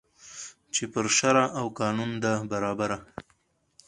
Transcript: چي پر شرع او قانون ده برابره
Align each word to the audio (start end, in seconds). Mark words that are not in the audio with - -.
چي 0.73 0.83
پر 0.91 1.05
شرع 1.17 1.45
او 1.59 1.65
قانون 1.79 2.11
ده 2.23 2.33
برابره 2.51 2.97